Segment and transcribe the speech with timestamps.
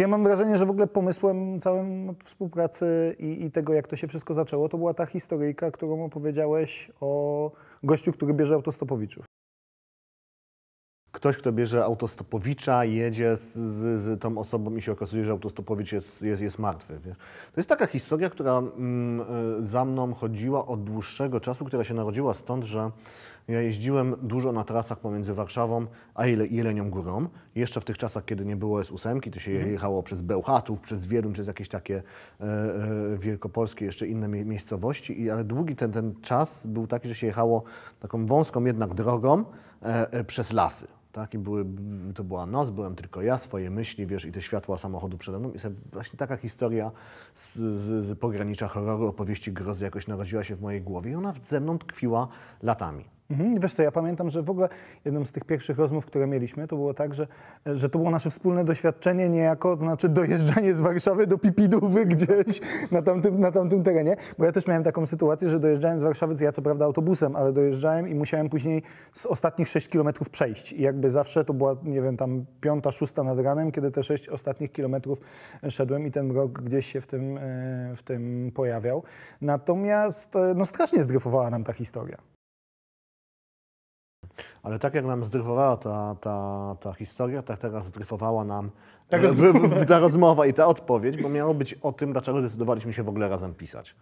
[0.00, 3.96] Znaczy ja mam wrażenie, że w ogóle pomysłem całym współpracy i, i tego, jak to
[3.96, 9.29] się wszystko zaczęło, to była ta historyjka, którą opowiedziałeś o gościu, który bierze autostopowiczów.
[11.20, 15.92] Ktoś, kto bierze autostopowicza, jedzie z, z, z tą osobą i się okazuje, że autostopowicz
[15.92, 17.00] jest, jest, jest martwy.
[17.04, 17.16] Wiesz?
[17.52, 19.20] To jest taka historia, która mm,
[19.60, 22.90] y, za mną chodziła od dłuższego czasu, która się narodziła stąd, że
[23.48, 27.28] ja jeździłem dużo na trasach pomiędzy Warszawą a Jele, Jelenią Górą.
[27.54, 31.32] Jeszcze w tych czasach, kiedy nie było S8, to się jechało przez Bełchatów, przez Wieluń,
[31.32, 32.02] przez jakieś takie
[32.40, 35.22] e, e, wielkopolskie, jeszcze inne mie- miejscowości.
[35.22, 37.62] I, ale długi ten, ten czas był taki, że się jechało
[38.00, 39.44] taką wąską jednak drogą e, e,
[40.26, 40.86] przez lasy.
[41.12, 41.64] Tak, i były,
[42.14, 45.52] to była noc, byłem tylko ja, swoje myśli, wiesz, i te światła samochodu przede mną.
[45.52, 45.58] I
[45.92, 46.90] właśnie taka historia
[47.34, 51.34] z, z, z pogranicza horroru, opowieści grozy jakoś narodziła się w mojej głowie i ona
[51.42, 52.28] ze mną tkwiła
[52.62, 53.04] latami.
[53.30, 53.60] Mhm.
[53.60, 54.68] Wiesz co, ja pamiętam, że w ogóle
[55.04, 57.26] jedną z tych pierwszych rozmów, które mieliśmy, to było tak, że,
[57.66, 62.60] że to było nasze wspólne doświadczenie niejako, to znaczy dojeżdżanie z Warszawy do Pipidówy gdzieś
[62.92, 66.44] na tamtym, na tamtym terenie, bo ja też miałem taką sytuację, że dojeżdżałem z Warszawy,
[66.44, 70.82] ja co prawda autobusem, ale dojeżdżałem i musiałem później z ostatnich 6 kilometrów przejść i
[70.82, 74.72] jakby zawsze to była, nie wiem, tam piąta, szósta nad ranem, kiedy te 6 ostatnich
[74.72, 75.18] kilometrów
[75.68, 77.40] szedłem i ten mrok gdzieś się w tym, e,
[77.96, 79.02] w tym pojawiał.
[79.40, 82.39] Natomiast e, no strasznie zdryfowała nam ta historia.
[84.62, 88.70] Ale tak jak nam zdryfowała ta, ta, ta historia, tak teraz zdryfowała nam
[89.08, 92.92] Tak e, w, ta rozmowa i ta odpowiedź, bo miało być o tym, dlaczego zdecydowaliśmy
[92.92, 93.96] się w ogóle razem pisać.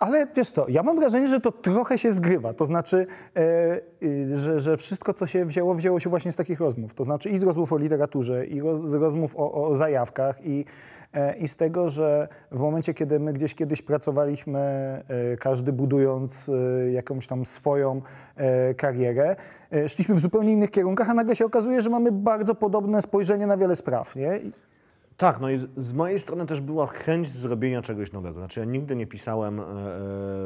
[0.00, 2.54] Ale wiesz co, ja mam wrażenie, że to trochę się zgrywa.
[2.54, 3.06] To znaczy,
[3.36, 6.94] e, y, że, że wszystko, co się wzięło, wzięło się właśnie z takich rozmów.
[6.94, 10.64] To znaczy i z rozmów o literaturze, i roz, z rozmów o, o zajawkach, i,
[11.12, 15.02] e, i z tego, że w momencie, kiedy my gdzieś kiedyś pracowaliśmy, e,
[15.36, 18.02] każdy budując e, jakąś tam swoją
[18.36, 19.36] e, karierę,
[19.72, 23.46] e, szliśmy w zupełnie innych kierunkach, a nagle się okazuje, że mamy bardzo podobne spojrzenie
[23.46, 24.16] na wiele spraw.
[24.16, 24.40] Nie?
[25.20, 28.38] Tak, no i z mojej strony też była chęć zrobienia czegoś nowego.
[28.38, 29.66] Znaczy ja nigdy nie pisałem e, e,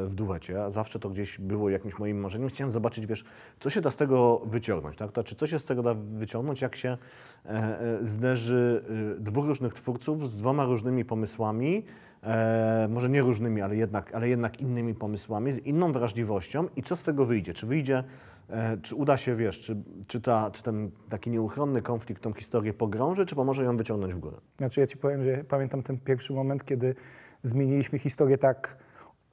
[0.05, 2.49] w duecie, zawsze to gdzieś było jakimś moim marzeniem.
[2.49, 3.23] Chciałem zobaczyć, wiesz,
[3.59, 5.11] co się da z tego wyciągnąć, tak?
[5.11, 6.97] To znaczy, co się z tego da wyciągnąć, jak się
[7.45, 8.83] e, zderzy
[9.19, 11.85] dwóch różnych twórców z dwoma różnymi pomysłami,
[12.25, 16.95] e, może nie różnymi, ale jednak, ale jednak innymi pomysłami, z inną wrażliwością i co
[16.95, 17.53] z tego wyjdzie?
[17.53, 18.03] Czy wyjdzie,
[18.49, 19.77] e, czy uda się, wiesz, czy,
[20.07, 24.19] czy, ta, czy ten taki nieuchronny konflikt tą historię pogrąży, czy pomoże ją wyciągnąć w
[24.19, 24.37] górę?
[24.57, 26.95] Znaczy ja ci powiem, że pamiętam ten pierwszy moment, kiedy
[27.41, 28.77] zmieniliśmy historię tak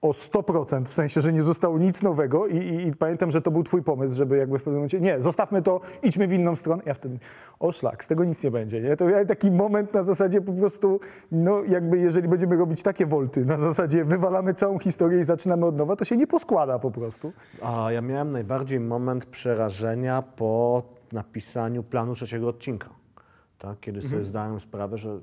[0.02, 3.50] o 100%, w sensie, że nie zostało nic nowego i, i, i pamiętam, że to
[3.50, 6.82] był twój pomysł, żeby jakby w pewnym momencie, nie, zostawmy to, idźmy w inną stronę.
[6.86, 7.18] Ja wtedy,
[7.60, 8.96] o szlak, z tego nic nie będzie, nie?
[8.96, 11.00] To miałem taki moment na zasadzie po prostu,
[11.32, 15.76] no jakby jeżeli będziemy robić takie wolty, na zasadzie wywalamy całą historię i zaczynamy od
[15.76, 17.32] nowa, to się nie poskłada po prostu.
[17.62, 20.82] A ja miałem najbardziej moment przerażenia po
[21.12, 22.88] napisaniu planu trzeciego odcinka.
[23.58, 23.80] Tak?
[23.80, 25.20] Kiedy sobie zdałem sprawę, że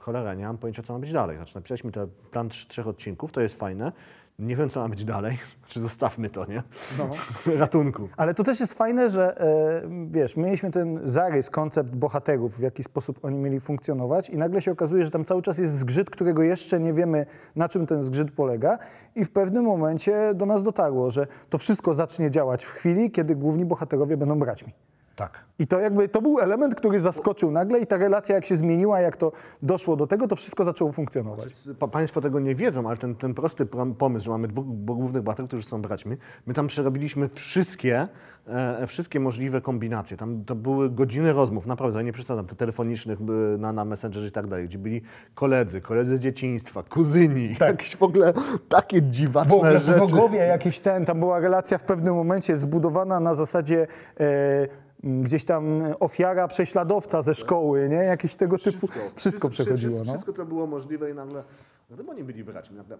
[0.00, 1.36] cholera, nie mam pojęcia, co ma być dalej.
[1.36, 3.92] Znaczy, napisaliśmy ten plan trz- trzech odcinków, to jest fajne.
[4.38, 5.38] Nie wiem, co ma być dalej.
[5.68, 6.62] Czy zostawmy to, nie?
[6.98, 7.10] No.
[7.58, 8.08] Ratunku.
[8.16, 12.82] Ale to też jest fajne, że e, wiesz, mieliśmy ten zarys, koncept bohaterów, w jaki
[12.82, 16.42] sposób oni mieli funkcjonować i nagle się okazuje, że tam cały czas jest zgrzyt, którego
[16.42, 18.78] jeszcze nie wiemy, na czym ten zgrzyt polega
[19.14, 23.36] i w pewnym momencie do nas dotarło, że to wszystko zacznie działać w chwili, kiedy
[23.36, 24.72] główni bohaterowie będą braćmi.
[25.16, 25.44] Tak.
[25.58, 29.00] I to jakby, to był element, który zaskoczył nagle i ta relacja jak się zmieniła,
[29.00, 29.32] jak to
[29.62, 31.46] doszło do tego, to wszystko zaczęło funkcjonować.
[31.78, 33.66] Pa, państwo tego nie wiedzą, ale ten, ten prosty
[33.98, 36.16] pomysł, że mamy dwóch głównych bohaterów, którzy są braćmi,
[36.46, 38.08] my tam przerobiliśmy wszystkie,
[38.46, 40.16] e, wszystkie możliwe kombinacje.
[40.16, 43.18] Tam to były godziny rozmów, naprawdę, ja nie przesadzam, te telefonicznych
[43.58, 45.02] na, na Messengerze i tak dalej, gdzie byli
[45.34, 47.68] koledzy, koledzy z dzieciństwa, kuzyni, tak.
[47.68, 48.32] jakieś w ogóle
[48.68, 49.98] takie dziwaczne W ogóle rzeczy.
[49.98, 53.86] wrogowie jakiś ten, tam była relacja w pewnym momencie zbudowana na zasadzie
[54.20, 57.96] e, gdzieś tam ofiara prześladowca ze szkoły, nie?
[57.96, 58.86] Jakieś tego typu,
[59.16, 60.12] wszystko, przechodziło, wszystko, no.
[60.12, 61.44] wszystko, co było możliwe i nagle,
[61.90, 62.98] no to oni byli braćmi, nagle,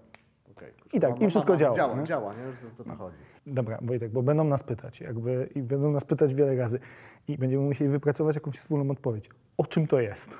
[0.50, 0.72] okej.
[0.92, 2.04] I tak, i wszystko działa, Działa, nie?
[2.04, 2.42] działa, nie?
[2.76, 3.16] To, to, to chodzi.
[3.46, 6.80] Dobra, Wojtek, bo będą nas pytać, jakby, i będą nas pytać wiele razy
[7.28, 9.30] i będziemy musieli wypracować jakąś wspólną odpowiedź.
[9.56, 10.30] O czym to jest?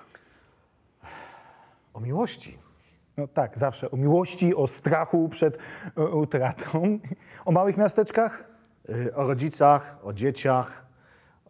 [1.94, 2.58] O miłości.
[3.16, 3.90] No tak, zawsze.
[3.90, 5.58] O miłości, o strachu przed
[5.96, 6.98] e, utratą.
[7.44, 8.56] O małych miasteczkach,
[8.88, 10.85] Y, O rodzicach, o dzieciach,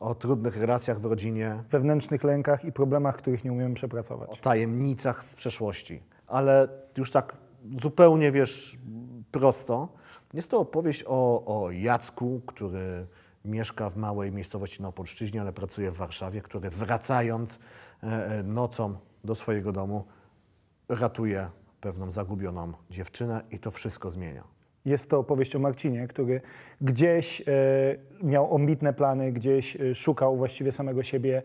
[0.00, 4.40] o trudnych relacjach w rodzinie, wewnętrznych lękach i problemach, których nie umiemy o przepracować.
[4.40, 6.02] tajemnicach z przeszłości.
[6.26, 7.36] Ale już tak
[7.72, 8.78] zupełnie, wiesz,
[9.30, 9.88] prosto,
[10.34, 13.06] jest to opowieść o, o Jacku, który
[13.44, 17.58] mieszka w małej miejscowości na Opolszczyźnie, ale pracuje w Warszawie, który wracając
[18.02, 18.94] e, e, nocą
[19.24, 20.04] do swojego domu
[20.88, 21.50] ratuje
[21.80, 24.55] pewną zagubioną dziewczynę i to wszystko zmienia.
[24.86, 26.40] Jest to opowieść o Marcinie, który
[26.80, 27.44] gdzieś e,
[28.22, 31.42] miał ambitne plany, gdzieś e, szukał właściwie samego siebie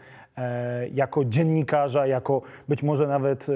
[0.94, 3.54] jako dziennikarza, jako być może nawet e,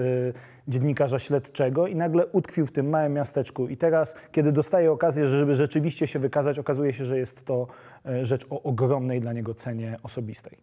[0.67, 3.67] dziennikarza śledczego i nagle utkwił w tym małym miasteczku.
[3.67, 7.67] I teraz, kiedy dostaje okazję, żeby rzeczywiście się wykazać, okazuje się, że jest to
[8.05, 10.57] e, rzecz o ogromnej dla niego cenie osobistej.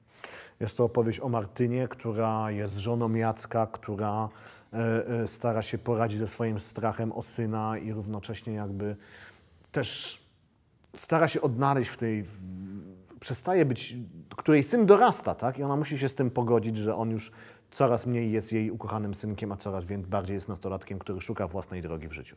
[0.61, 4.29] Jest to opowieść o Martynie, która jest żoną Jacka, która
[4.73, 4.79] e,
[5.23, 8.97] e, stara się poradzić ze swoim strachem o syna i równocześnie jakby
[9.73, 10.21] też
[10.97, 12.37] stara się odnaleźć w tej, w,
[13.21, 13.97] przestaje być,
[14.43, 15.59] której syn dorasta, tak?
[15.59, 17.33] I ona musi się z tym pogodzić, że on już
[17.71, 22.09] coraz mniej jest jej ukochanym synkiem, a coraz bardziej jest nastolatkiem, który szuka własnej drogi
[22.09, 22.37] w życiu.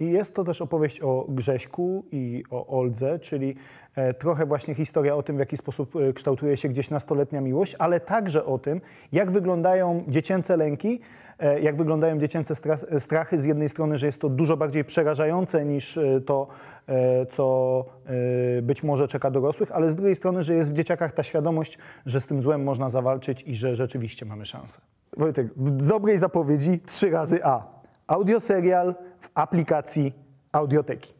[0.00, 3.54] I jest to też opowieść o Grześku i o Oldze, czyli
[3.94, 7.76] e, trochę właśnie historia o tym, w jaki sposób e, kształtuje się gdzieś nastoletnia miłość,
[7.78, 8.80] ale także o tym,
[9.12, 11.00] jak wyglądają dziecięce lęki,
[11.38, 13.38] e, jak wyglądają dziecięce stra- strachy.
[13.38, 16.46] Z jednej strony, że jest to dużo bardziej przerażające niż to,
[17.30, 17.84] co
[18.62, 22.20] być może czeka dorosłych, ale z drugiej strony, że jest w dzieciakach ta świadomość, że
[22.20, 24.80] z tym złem można zawalczyć i że rzeczywiście mamy szansę.
[25.16, 27.66] Wojtek, w dobrej zapowiedzi trzy razy A.
[28.06, 30.12] Audioserial w aplikacji
[30.52, 31.14] Audioteki.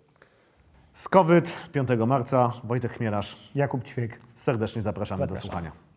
[0.94, 3.50] Z COVID 5 marca Wojtek Chmielarz.
[3.54, 4.18] Jakub Ćwiek.
[4.34, 5.42] Serdecznie zapraszamy do Zapraszam.
[5.42, 5.89] słuchania.